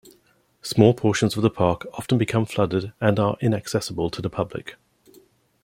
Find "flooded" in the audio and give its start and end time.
2.47-2.91